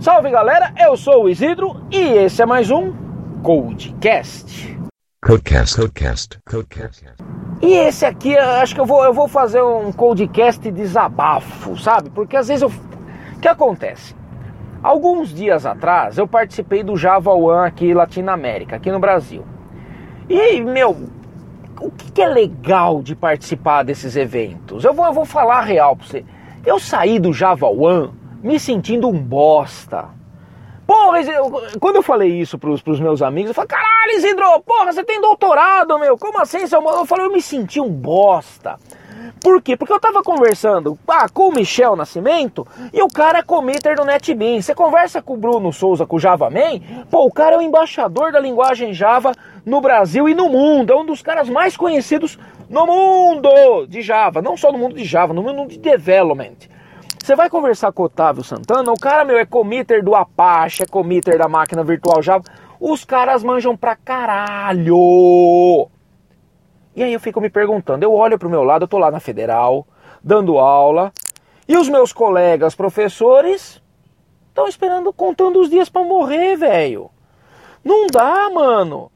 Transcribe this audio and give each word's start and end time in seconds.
Salve 0.00 0.30
galera, 0.30 0.72
eu 0.78 0.96
sou 0.96 1.24
o 1.24 1.28
Isidro 1.28 1.86
e 1.90 1.98
esse 1.98 2.40
é 2.40 2.46
mais 2.46 2.70
um 2.70 2.92
Codecast. 3.42 4.78
Codecast, 5.22 5.76
Codecast, 5.76 6.38
Codecast. 6.46 7.04
E 7.60 7.72
esse 7.74 8.06
aqui, 8.06 8.36
acho 8.36 8.74
que 8.74 8.80
eu 8.80 8.86
vou, 8.86 9.04
eu 9.04 9.12
vou 9.12 9.28
fazer 9.28 9.62
um 9.62 9.92
Codecast 9.92 10.70
desabafo, 10.70 11.76
sabe? 11.78 12.08
Porque 12.08 12.36
às 12.36 12.48
vezes 12.48 12.62
eu. 12.62 12.68
O 12.68 13.40
que 13.40 13.48
acontece? 13.48 14.14
Alguns 14.84 15.32
dias 15.32 15.64
atrás 15.64 16.18
eu 16.18 16.28
participei 16.28 16.82
do 16.82 16.94
Java 16.94 17.32
One 17.32 17.66
aqui 17.66 17.94
Latina 17.94 18.34
América, 18.34 18.76
aqui 18.76 18.92
no 18.92 18.98
Brasil. 18.98 19.42
E, 20.28 20.60
meu, 20.60 21.08
o 21.80 21.90
que, 21.90 22.20
é 22.20 22.28
legal 22.28 23.02
de 23.02 23.16
participar 23.16 23.82
desses 23.82 24.14
eventos? 24.14 24.84
Eu 24.84 24.92
vou, 24.92 25.06
eu 25.06 25.12
vou 25.14 25.24
falar 25.24 25.62
real 25.62 25.96
pra 25.96 26.06
você. 26.06 26.22
Eu 26.66 26.78
saí 26.78 27.18
do 27.18 27.32
Java 27.32 27.66
One 27.66 28.12
me 28.42 28.60
sentindo 28.60 29.08
um 29.08 29.18
bosta. 29.18 30.10
Porra, 30.86 31.18
quando 31.80 31.96
eu 31.96 32.02
falei 32.02 32.38
isso 32.38 32.58
pros, 32.58 32.82
pros 32.82 33.00
meus 33.00 33.22
amigos, 33.22 33.48
eu 33.48 33.54
falei, 33.54 33.68
caralho, 33.68 34.12
Isidro, 34.18 34.60
porra, 34.66 34.92
você 34.92 35.02
tem 35.02 35.18
doutorado, 35.18 35.98
meu, 35.98 36.18
como 36.18 36.38
assim, 36.42 36.66
seu 36.66 36.82
Eu 36.82 37.06
falei, 37.06 37.24
eu 37.24 37.32
me 37.32 37.40
senti 37.40 37.80
um 37.80 37.88
bosta. 37.88 38.76
Por 39.40 39.60
quê? 39.62 39.76
Porque 39.76 39.92
eu 39.92 40.00
tava 40.00 40.22
conversando 40.22 40.98
ah, 41.08 41.28
com 41.28 41.48
o 41.48 41.54
Michel 41.54 41.96
Nascimento 41.96 42.66
e 42.92 43.02
o 43.02 43.08
cara 43.08 43.38
é 43.38 43.42
committer 43.42 43.96
do 43.96 44.04
NetBeans. 44.04 44.64
Você 44.64 44.74
conversa 44.74 45.22
com 45.22 45.34
o 45.34 45.36
Bruno 45.36 45.72
Souza, 45.72 46.06
com 46.06 46.16
o 46.16 46.20
JavaMan, 46.20 46.80
pô, 47.10 47.24
o 47.26 47.32
cara 47.32 47.56
é 47.56 47.58
o 47.58 47.62
embaixador 47.62 48.32
da 48.32 48.40
linguagem 48.40 48.92
Java 48.92 49.32
no 49.64 49.80
Brasil 49.80 50.28
e 50.28 50.34
no 50.34 50.48
mundo. 50.48 50.92
É 50.92 50.96
um 50.96 51.06
dos 51.06 51.22
caras 51.22 51.48
mais 51.48 51.76
conhecidos 51.76 52.38
no 52.68 52.86
mundo 52.86 53.86
de 53.86 54.02
Java. 54.02 54.42
Não 54.42 54.56
só 54.56 54.72
no 54.72 54.78
mundo 54.78 54.94
de 54.94 55.04
Java, 55.04 55.32
no 55.32 55.42
mundo 55.42 55.68
de 55.68 55.78
development. 55.78 56.68
Você 57.22 57.34
vai 57.34 57.48
conversar 57.48 57.90
com 57.92 58.02
o 58.02 58.06
Otávio 58.06 58.44
Santana, 58.44 58.92
o 58.92 59.00
cara, 59.00 59.24
meu, 59.24 59.38
é 59.38 59.46
committer 59.46 60.04
do 60.04 60.14
Apache, 60.14 60.82
é 60.82 60.86
committer 60.86 61.38
da 61.38 61.48
máquina 61.48 61.82
virtual 61.82 62.22
Java. 62.22 62.44
Os 62.78 63.02
caras 63.02 63.42
manjam 63.42 63.74
pra 63.74 63.96
caralho. 63.96 65.88
E 66.96 67.02
aí 67.02 67.12
eu 67.12 67.20
fico 67.20 67.40
me 67.40 67.50
perguntando, 67.50 68.04
eu 68.04 68.12
olho 68.12 68.38
pro 68.38 68.48
meu 68.48 68.62
lado, 68.62 68.84
eu 68.84 68.88
tô 68.88 68.98
lá 68.98 69.10
na 69.10 69.18
Federal, 69.18 69.86
dando 70.22 70.58
aula, 70.58 71.12
e 71.66 71.76
os 71.76 71.88
meus 71.88 72.12
colegas 72.12 72.74
professores 72.74 73.82
estão 74.48 74.68
esperando, 74.68 75.12
contando 75.12 75.60
os 75.60 75.68
dias 75.68 75.88
para 75.88 76.04
morrer, 76.04 76.56
velho. 76.56 77.10
Não 77.84 78.06
dá, 78.06 78.48
mano. 78.48 79.10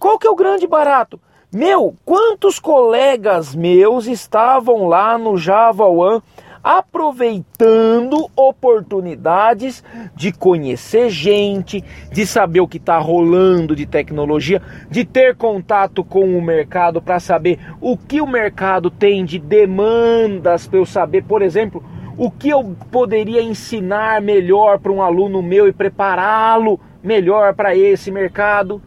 Qual 0.00 0.18
que 0.18 0.26
é 0.26 0.30
o 0.30 0.36
grande 0.36 0.66
barato? 0.66 1.20
Meu, 1.52 1.94
quantos 2.04 2.58
colegas 2.58 3.54
meus 3.54 4.06
estavam 4.06 4.86
lá 4.86 5.18
no 5.18 5.36
Java 5.36 5.86
One 5.86 6.22
aproveitando 6.62 8.30
oportunidades 8.36 9.82
de 10.14 10.32
conhecer 10.32 11.10
gente, 11.10 11.82
de 12.12 12.26
saber 12.26 12.60
o 12.60 12.68
que 12.68 12.78
está 12.78 12.98
rolando 12.98 13.74
de 13.74 13.86
tecnologia, 13.86 14.60
de 14.90 15.04
ter 15.04 15.36
contato 15.36 16.04
com 16.04 16.36
o 16.36 16.42
mercado 16.42 17.00
para 17.00 17.20
saber 17.20 17.58
o 17.80 17.96
que 17.96 18.20
o 18.20 18.26
mercado 18.26 18.90
tem 18.90 19.24
de 19.24 19.38
demandas 19.38 20.66
para 20.66 20.78
eu 20.78 20.86
saber, 20.86 21.24
por 21.24 21.42
exemplo, 21.42 21.82
o 22.16 22.30
que 22.30 22.48
eu 22.48 22.76
poderia 22.90 23.40
ensinar 23.40 24.20
melhor 24.20 24.80
para 24.80 24.90
um 24.90 25.00
aluno 25.00 25.40
meu 25.40 25.68
e 25.68 25.72
prepará-lo 25.72 26.80
melhor 27.02 27.54
para 27.54 27.76
esse 27.76 28.10
mercado. 28.10 28.82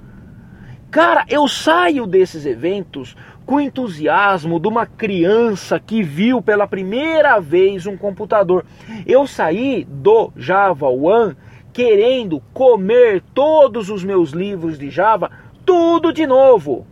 Cara, 0.92 1.24
eu 1.30 1.48
saio 1.48 2.06
desses 2.06 2.46
eventos 2.46 3.16
com 3.52 3.58
o 3.58 3.60
entusiasmo 3.60 4.62
de 4.62 4.68
uma 4.70 4.86
criança 4.86 5.78
que 5.78 6.02
viu 6.02 6.42
pela 6.42 6.66
primeira 6.66 7.38
vez 7.38 7.86
um 7.86 7.98
computador. 7.98 8.64
Eu 9.06 9.28
saí 9.28 9.84
do 9.84 10.32
Java 10.38 10.88
One 10.88 11.36
querendo 11.74 12.42
comer 12.54 13.22
todos 13.34 13.90
os 13.90 14.06
meus 14.06 14.30
livros 14.30 14.80
de 14.80 14.90
Java, 14.90 15.30
tudo 15.66 16.14
de 16.14 16.26
novo. 16.26 16.88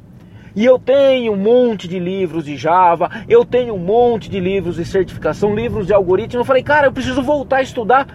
E 0.54 0.66
eu 0.66 0.78
tenho 0.78 1.32
um 1.32 1.38
monte 1.38 1.88
de 1.88 1.98
livros 1.98 2.44
de 2.44 2.58
Java, 2.58 3.10
eu 3.30 3.46
tenho 3.46 3.76
um 3.76 3.80
monte 3.80 4.30
de 4.30 4.42
livros 4.42 4.76
de 4.76 4.84
certificação, 4.84 5.56
livros 5.56 5.88
de 5.88 5.94
algoritmo. 5.94 6.42
Eu 6.42 6.46
falei, 6.46 6.62
cara, 6.62 6.88
eu 6.88 6.92
preciso 6.92 7.22
voltar 7.22 7.60
a 7.60 7.62
estudar 7.62 8.06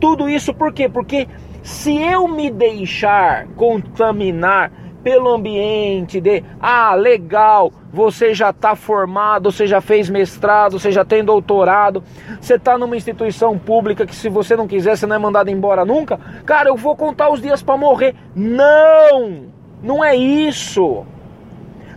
tudo 0.00 0.28
isso. 0.28 0.54
Por 0.54 0.72
quê? 0.72 0.88
Porque 0.88 1.26
se 1.64 2.00
eu 2.00 2.28
me 2.28 2.48
deixar 2.48 3.48
contaminar 3.56 4.70
pelo 5.02 5.28
ambiente 5.28 6.20
de 6.20 6.42
ah, 6.60 6.94
legal, 6.94 7.72
você 7.92 8.34
já 8.34 8.50
está 8.50 8.74
formado, 8.74 9.50
você 9.50 9.66
já 9.66 9.80
fez 9.80 10.08
mestrado, 10.08 10.78
você 10.78 10.90
já 10.90 11.04
tem 11.04 11.24
doutorado, 11.24 12.02
você 12.40 12.54
está 12.54 12.76
numa 12.76 12.96
instituição 12.96 13.58
pública 13.58 14.06
que 14.06 14.14
se 14.14 14.28
você 14.28 14.56
não 14.56 14.66
quiser, 14.66 14.96
você 14.96 15.06
não 15.06 15.16
é 15.16 15.18
mandado 15.18 15.50
embora 15.50 15.84
nunca. 15.84 16.18
Cara, 16.44 16.68
eu 16.68 16.76
vou 16.76 16.96
contar 16.96 17.30
os 17.30 17.40
dias 17.40 17.62
para 17.62 17.76
morrer. 17.76 18.14
Não! 18.34 19.46
Não 19.82 20.04
é 20.04 20.16
isso. 20.16 21.06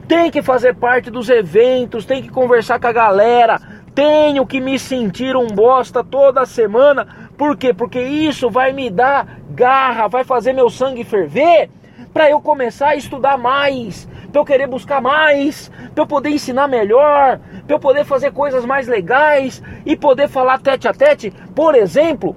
Tem 0.08 0.30
que 0.30 0.42
fazer 0.42 0.76
parte 0.76 1.10
dos 1.10 1.30
eventos, 1.30 2.06
tem 2.06 2.22
que 2.22 2.30
conversar 2.30 2.80
com 2.80 2.88
a 2.88 2.92
galera, 2.92 3.60
tenho 3.96 4.46
que 4.46 4.60
me 4.60 4.78
sentir 4.78 5.36
um 5.36 5.48
bosta 5.48 6.04
toda 6.04 6.46
semana. 6.46 7.30
Por 7.38 7.58
quê? 7.58 7.74
Porque 7.74 8.00
isso 8.00 8.50
vai 8.50 8.72
me 8.72 8.90
dar 8.90 9.40
garra, 9.50 10.08
vai 10.08 10.24
fazer 10.24 10.54
meu 10.54 10.70
sangue 10.70 11.04
ferver 11.04 11.70
para 12.14 12.30
eu 12.30 12.42
começar 12.42 12.90
a 12.90 12.96
estudar 12.96 13.38
mais, 13.38 14.08
para 14.32 14.42
eu 14.42 14.46
querer 14.46 14.68
buscar 14.68 15.02
mais, 15.02 15.72
para 15.94 16.04
eu 16.04 16.08
poder 16.08 16.30
ensinar 16.30 16.68
melhor, 16.68 17.40
para 17.66 17.76
eu 17.76 17.80
poder 17.80 18.06
fazer 18.06 18.32
coisas 18.32 18.66
mais 18.66 18.88
legais 18.88 19.62
e 19.86 19.96
poder 19.96 20.28
falar 20.28 20.60
tete 20.60 20.88
a 20.88 20.94
tete, 20.94 21.32
por 21.56 21.76
exemplo, 21.76 22.36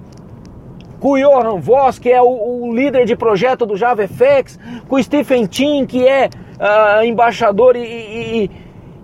com 0.99 1.11
o 1.11 1.17
Johan 1.17 1.59
Voss, 1.59 1.99
que 1.99 2.09
é 2.09 2.21
o, 2.21 2.63
o 2.65 2.73
líder 2.73 3.05
de 3.05 3.15
projeto 3.15 3.65
do 3.65 3.75
JavaFX, 3.75 4.59
com 4.87 4.95
o 4.95 5.03
Stephen 5.03 5.45
Tim, 5.45 5.85
que 5.85 6.07
é 6.07 6.29
uh, 6.55 7.03
embaixador 7.03 7.75
e, 7.75 7.83
e, 7.83 8.45
e, 8.45 8.51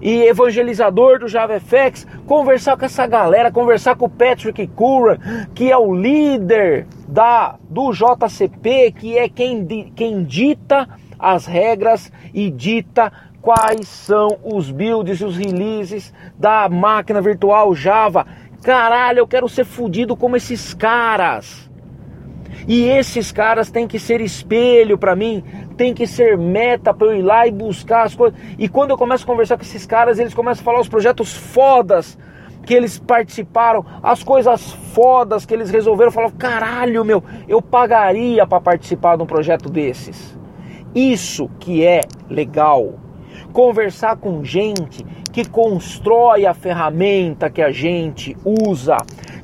evangelizador 0.02 1.20
do 1.20 1.28
JavaFX, 1.28 2.08
conversar 2.26 2.76
com 2.78 2.86
essa 2.86 3.06
galera, 3.06 3.52
conversar 3.52 3.96
com 3.96 4.06
o 4.06 4.10
Patrick 4.10 4.66
Curran, 4.68 5.18
que 5.54 5.72
é 5.72 5.78
o 5.78 5.94
líder 5.94 6.88
da 7.08 7.56
do 7.70 7.92
JCP, 7.92 8.94
que 8.94 9.18
é 9.18 9.30
quem, 9.30 9.92
quem 9.96 10.24
dita 10.24 10.88
as 11.20 11.46
regras 11.46 12.12
e 12.34 12.50
dita 12.50 13.12
quais 13.42 13.88
são 13.88 14.40
os 14.44 14.72
builds 14.72 15.20
e 15.22 15.26
os 15.26 15.38
releases 15.38 16.14
da 16.38 16.68
máquina 16.68 17.22
virtual 17.22 17.76
Java. 17.76 18.26
Caralho, 18.64 19.20
eu 19.20 19.28
quero 19.28 19.50
ser 19.50 19.66
fudido 19.66 20.16
como 20.16 20.36
esses 20.36 20.74
caras. 20.74 21.70
E 22.68 22.84
esses 22.84 23.32
caras 23.32 23.72
têm 23.72 23.88
que 23.88 23.98
ser 23.98 24.22
espelho 24.22 24.98
para 24.98 25.16
mim, 25.16 25.44
tem 25.78 25.94
que 25.94 26.06
ser 26.06 26.38
meta 26.38 26.94
para 26.94 27.08
eu 27.08 27.16
ir 27.16 27.22
lá 27.22 27.48
e 27.48 27.52
buscar 27.52 28.04
as 28.04 28.16
coisas. 28.16 28.40
E 28.58 28.68
quando 28.68 28.92
eu 28.92 28.98
começo 28.98 29.24
a 29.24 29.28
conversar 29.28 29.58
com 29.58 29.64
esses 29.64 29.86
caras, 29.86 30.20
eles 30.20 30.34
começam 30.34 30.62
a 30.62 30.66
falar 30.66 30.80
os 30.80 30.90
projetos 30.90 31.36
fodas 31.36 32.18
que 32.66 32.74
eles 32.74 33.00
participaram, 33.00 33.84
as 34.04 34.24
coisas 34.24 34.72
fodas 34.94 35.46
que 35.46 35.54
eles 35.54 35.70
resolveram, 35.70 36.12
falavam, 36.12 36.38
caralho, 36.38 37.04
meu, 37.04 37.24
eu 37.48 37.62
pagaria 37.62 38.46
para 38.46 38.62
participar 38.62 39.16
de 39.16 39.24
um 39.24 39.26
projeto 39.26 39.70
desses. 39.70 40.38
Isso 40.94 41.50
que 41.60 41.86
é 41.86 42.02
legal. 42.30 42.96
Conversar 43.52 44.18
com 44.18 44.44
gente 44.44 45.06
que 45.32 45.48
constrói 45.48 46.46
a 46.46 46.54
ferramenta 46.54 47.50
que 47.50 47.62
a 47.62 47.72
gente 47.72 48.36
usa, 48.46 48.98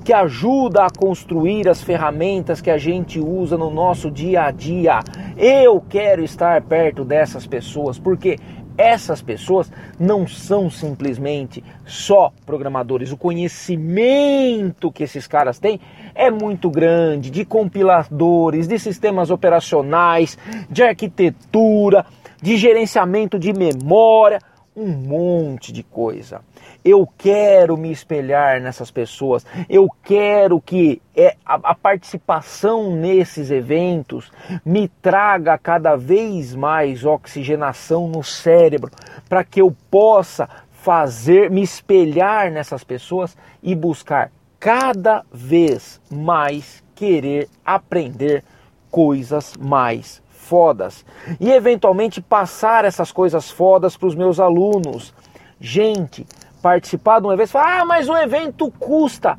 que 0.08 0.14
ajuda 0.14 0.86
a 0.86 0.90
construir 0.90 1.68
as 1.68 1.84
ferramentas 1.84 2.62
que 2.62 2.72
a 2.72 2.78
gente 2.78 3.20
usa 3.20 3.58
no 3.58 3.70
nosso 3.70 4.10
dia 4.10 4.44
a 4.44 4.52
dia. 4.52 5.02
Eu 5.36 5.82
quero 5.82 6.24
estar 6.24 6.62
perto 6.62 7.04
dessas 7.04 7.46
pessoas 7.46 8.00
porque 8.00 8.40
essas 8.78 9.22
pessoas 9.22 9.70
não 10.00 10.26
são 10.26 10.70
simplesmente 10.70 11.62
só 11.86 12.32
programadores. 12.46 13.12
O 13.12 13.18
conhecimento 13.18 14.94
que 14.94 15.04
esses 15.04 15.28
caras 15.28 15.60
têm 15.60 15.78
é 16.16 16.32
muito 16.32 16.70
grande 16.70 17.30
de 17.30 17.44
compiladores, 17.44 18.66
de 18.66 18.80
sistemas 18.80 19.30
operacionais, 19.30 20.38
de 20.70 20.84
arquitetura, 20.84 22.06
de 22.42 22.56
gerenciamento 22.56 23.38
de 23.38 23.52
memória, 23.52 24.40
um 24.78 24.90
monte 24.90 25.72
de 25.74 25.82
coisa. 25.82 26.42
Eu 26.86 27.10
quero 27.18 27.76
me 27.76 27.92
espelhar 27.92 28.62
nessas 28.62 28.92
pessoas. 28.92 29.44
Eu 29.68 29.90
quero 30.04 30.62
que 30.62 31.02
é, 31.16 31.36
a, 31.44 31.56
a 31.56 31.76
participação 31.76 32.96
nesses 32.96 33.50
eventos 33.50 34.32
me 34.64 34.88
traga 34.88 35.58
cada 35.58 35.96
vez 35.96 36.54
mais 36.54 37.04
oxigenação 37.04 38.08
no 38.08 38.24
cérebro, 38.24 38.92
para 39.28 39.44
que 39.44 39.60
eu 39.60 39.76
possa 39.90 40.48
fazer, 40.72 41.50
me 41.50 41.64
espelhar 41.64 42.52
nessas 42.52 42.84
pessoas 42.84 43.36
e 43.64 43.74
buscar 43.74 44.32
cada 44.60 45.26
vez 45.34 46.00
mais 46.12 46.84
querer 46.94 47.50
aprender 47.66 48.44
coisas 48.92 49.54
mais 49.58 50.22
fodas 50.48 51.06
e 51.40 51.52
eventualmente 51.52 52.22
passar 52.22 52.86
essas 52.86 53.12
coisas 53.12 53.52
fodas 53.52 53.98
para 53.98 54.08
os 54.08 54.16
meus 54.16 54.40
alunos. 54.40 55.14
Gente, 55.60 56.26
participar 56.62 57.20
de 57.20 57.28
um 57.28 57.32
evento, 57.34 57.58
ah, 57.58 57.84
mas 57.86 58.08
o 58.08 58.16
evento 58.16 58.72
custa. 58.80 59.38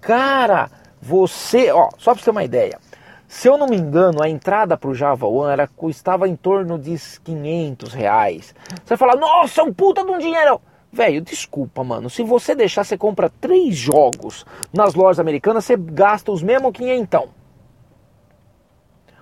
Cara, 0.00 0.70
você, 1.00 1.70
ó, 1.70 1.90
só 1.98 2.12
para 2.12 2.20
você 2.20 2.24
ter 2.24 2.30
uma 2.30 2.44
ideia. 2.44 2.78
Se 3.26 3.46
eu 3.46 3.58
não 3.58 3.66
me 3.66 3.76
engano, 3.76 4.22
a 4.22 4.28
entrada 4.28 4.76
para 4.78 4.88
o 4.88 4.94
Java 4.94 5.26
One 5.26 5.52
era, 5.52 5.68
custava 5.68 6.26
em 6.26 6.34
torno 6.34 6.78
de 6.78 6.96
500 7.22 7.92
reais. 7.92 8.54
Você 8.84 8.96
fala, 8.96 9.16
nossa, 9.16 9.62
um 9.62 9.72
puta 9.72 10.02
de 10.02 10.10
um 10.10 10.18
dinheiro. 10.18 10.60
Velho, 10.90 11.20
desculpa, 11.20 11.84
mano. 11.84 12.08
Se 12.08 12.22
você 12.22 12.54
deixar, 12.54 12.84
você 12.84 12.96
compra 12.96 13.30
três 13.40 13.76
jogos 13.76 14.46
nas 14.72 14.94
lojas 14.94 15.20
americanas, 15.20 15.66
você 15.66 15.76
gasta 15.76 16.32
os 16.32 16.42
mesmos 16.42 16.72
quinhentão. 16.72 17.28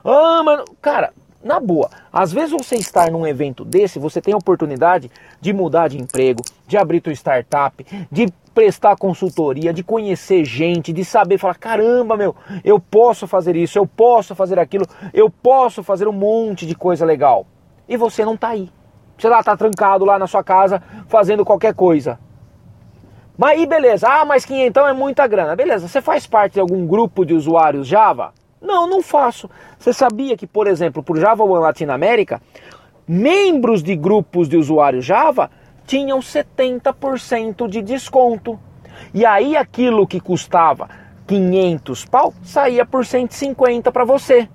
Ah, 0.09 0.41
mano, 0.45 0.65
cara, 0.81 1.13
na 1.43 1.59
boa, 1.59 1.91
às 2.13 2.33
vezes 2.33 2.53
você 2.53 2.77
estar 2.77 3.11
num 3.11 3.27
evento 3.27 3.65
desse, 3.65 3.99
você 3.99 4.21
tem 4.21 4.33
a 4.33 4.37
oportunidade 4.37 5.11
de 5.41 5.53
mudar 5.53 5.89
de 5.89 5.99
emprego, 6.01 6.45
de 6.65 6.77
abrir 6.77 7.01
tua 7.01 7.13
startup, 7.13 7.85
de 8.09 8.29
prestar 8.55 8.97
consultoria, 8.97 9.73
de 9.73 9.83
conhecer 9.83 10.45
gente, 10.45 10.93
de 10.93 11.05
saber 11.05 11.39
falar, 11.39 11.57
caramba, 11.57 12.17
meu, 12.17 12.37
eu 12.65 12.79
posso 12.79 13.27
fazer 13.27 13.57
isso, 13.57 13.81
eu 13.81 13.85
posso 13.85 14.33
fazer 14.37 14.61
aquilo, 14.61 14.87
eu 15.13 15.29
posso 15.29 15.83
fazer 15.83 16.07
um 16.07 16.13
monte 16.13 16.67
de 16.67 16.77
coisa 16.77 17.05
legal. 17.05 17.45
E 17.89 17.97
você 17.97 18.25
não 18.25 18.37
tá 18.37 18.51
aí. 18.51 18.71
Você 19.19 19.29
lá 19.29 19.43
tá 19.43 19.57
trancado 19.57 20.05
lá 20.05 20.21
na 20.21 20.29
sua 20.29 20.45
casa 20.45 20.81
fazendo 21.09 21.45
qualquer 21.45 21.75
coisa. 21.75 22.17
Mas 23.37 23.59
aí 23.59 23.67
beleza, 23.67 24.07
ah, 24.09 24.25
mas 24.25 24.45
quinhentão 24.45 24.87
é 24.87 24.93
muita 24.93 25.27
grana. 25.27 25.57
Beleza, 25.57 25.89
você 25.89 26.01
faz 26.01 26.29
parte 26.29 26.53
de 26.55 26.61
algum 26.61 26.87
grupo 26.87 27.25
de 27.25 27.35
usuários 27.35 27.89
Java? 27.89 28.33
Não, 28.61 28.87
não 28.89 29.03
faço. 29.03 29.49
Você 29.79 29.93
sabia 29.93 30.37
que, 30.37 30.47
por 30.47 30.67
exemplo, 30.67 31.03
por 31.03 31.19
Java 31.19 31.45
One 31.45 31.63
Latinoamérica, 31.63 32.41
membros 33.07 33.83
de 33.83 33.95
grupos 33.95 34.49
de 34.49 34.57
usuários 34.57 35.05
Java 35.05 35.51
tinham 35.87 36.19
70% 36.19 37.69
de 37.69 37.83
desconto. 37.83 38.59
E 39.13 39.25
aí 39.25 39.57
aquilo 39.57 40.07
que 40.07 40.21
custava 40.21 40.89
500 41.27 42.05
pau 42.07 42.35
saía 42.43 42.87
por 42.87 43.05
150 43.05 43.93
para 43.93 44.05
você. 44.05 44.49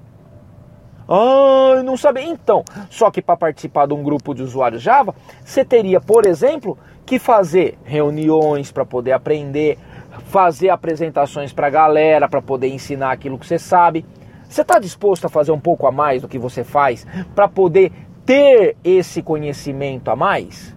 Ah, 1.08 1.82
não 1.84 1.98
sabia. 1.98 2.24
Então, 2.24 2.64
só 2.90 3.12
que 3.12 3.22
para 3.22 3.36
participar 3.36 3.86
de 3.86 3.94
um 3.94 4.02
grupo 4.02 4.34
de 4.34 4.42
usuários 4.42 4.82
Java, 4.82 5.14
você 5.44 5.66
teria, 5.66 6.00
por 6.00 6.26
exemplo, 6.26 6.78
que 7.06 7.20
fazer 7.20 7.78
reuniões 7.84 8.72
para 8.72 8.86
poder 8.86 9.12
aprender, 9.12 9.78
fazer 10.26 10.70
apresentações 10.70 11.54
para 11.54 11.68
a 11.68 11.72
galera, 11.72 12.28
para 12.28 12.42
poder 12.42 12.68
ensinar 12.68 13.12
aquilo 13.12 13.38
que 13.38 13.46
você 13.46 13.60
sabe. 13.60 14.06
Você 14.48 14.62
está 14.62 14.80
disposto 14.80 15.26
a 15.26 15.30
fazer 15.30 15.52
um 15.52 15.60
pouco 15.60 15.88
a 15.88 15.92
mais 15.92 16.22
do 16.22 16.28
que 16.28 16.38
você 16.38 16.64
faz 16.64 17.08
para 17.34 17.48
poder 17.48 17.92
ter 18.26 18.76
esse 18.84 19.22
conhecimento 19.22 20.12
a 20.12 20.16
mais? 20.16 20.76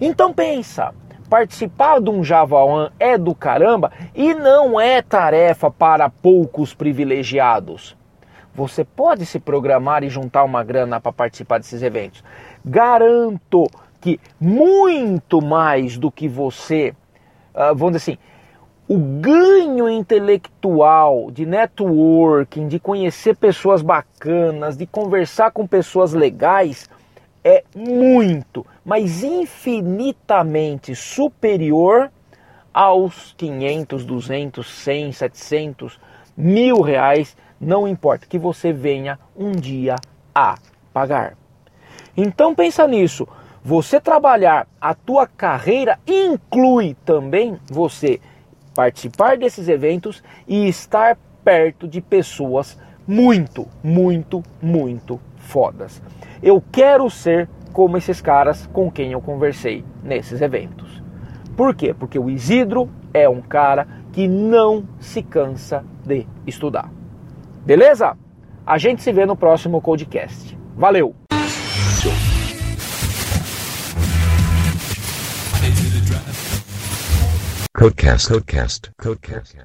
Então 0.00 0.32
pensa, 0.32 0.94
participar 1.28 2.00
de 2.00 2.10
um 2.10 2.24
Java 2.24 2.58
One 2.58 2.90
é 2.98 3.18
do 3.18 3.34
caramba 3.34 3.92
e 4.14 4.34
não 4.34 4.80
é 4.80 5.02
tarefa 5.02 5.70
para 5.70 6.08
poucos 6.08 6.74
privilegiados. 6.74 7.96
Você 8.54 8.84
pode 8.84 9.24
se 9.26 9.38
programar 9.38 10.02
e 10.02 10.08
juntar 10.08 10.42
uma 10.44 10.64
grana 10.64 11.00
para 11.00 11.12
participar 11.12 11.58
desses 11.58 11.82
eventos. 11.82 12.24
Garanto 12.64 13.66
que 14.00 14.18
muito 14.40 15.40
mais 15.40 15.96
do 15.96 16.10
que 16.10 16.26
você, 16.26 16.94
uh, 17.54 17.74
vamos 17.74 17.92
dizer 17.92 18.12
assim, 18.12 18.18
o 18.90 18.98
ganho 18.98 19.88
intelectual 19.88 21.30
de 21.30 21.46
networking, 21.46 22.66
de 22.66 22.80
conhecer 22.80 23.36
pessoas 23.36 23.82
bacanas, 23.82 24.76
de 24.76 24.84
conversar 24.84 25.52
com 25.52 25.64
pessoas 25.64 26.12
legais, 26.12 26.90
é 27.44 27.62
muito, 27.72 28.66
mas 28.84 29.22
infinitamente 29.22 30.96
superior 30.96 32.10
aos 32.74 33.32
500, 33.38 34.04
200, 34.04 34.68
100, 34.68 35.12
700, 35.12 36.00
mil 36.36 36.80
reais 36.80 37.36
não 37.60 37.86
importa 37.86 38.26
que 38.26 38.40
você 38.40 38.72
venha 38.72 39.20
um 39.36 39.52
dia 39.52 39.94
a 40.34 40.56
pagar. 40.92 41.36
Então 42.16 42.56
pensa 42.56 42.88
nisso. 42.88 43.28
Você 43.62 44.00
trabalhar 44.00 44.66
a 44.80 44.94
tua 44.94 45.28
carreira 45.28 45.96
inclui 46.08 46.96
também 47.04 47.56
você 47.70 48.18
participar 48.74 49.36
desses 49.36 49.68
eventos 49.68 50.22
e 50.46 50.68
estar 50.68 51.18
perto 51.44 51.88
de 51.88 52.00
pessoas 52.00 52.78
muito, 53.06 53.66
muito, 53.82 54.42
muito 54.62 55.20
fodas. 55.36 56.02
Eu 56.42 56.62
quero 56.72 57.08
ser 57.10 57.48
como 57.72 57.96
esses 57.96 58.20
caras 58.20 58.66
com 58.72 58.90
quem 58.90 59.12
eu 59.12 59.20
conversei 59.20 59.84
nesses 60.02 60.40
eventos. 60.40 61.02
Por 61.56 61.74
quê? 61.74 61.94
Porque 61.94 62.18
o 62.18 62.30
Isidro 62.30 62.88
é 63.12 63.28
um 63.28 63.40
cara 63.40 63.86
que 64.12 64.26
não 64.26 64.84
se 64.98 65.22
cansa 65.22 65.84
de 66.04 66.26
estudar. 66.46 66.90
Beleza? 67.64 68.16
A 68.66 68.78
gente 68.78 69.02
se 69.02 69.12
vê 69.12 69.26
no 69.26 69.36
próximo 69.36 69.80
podcast. 69.80 70.56
Valeu! 70.76 71.19
Codecast, 77.80 78.28
Codecast, 78.28 78.90
Codecast. 79.00 79.60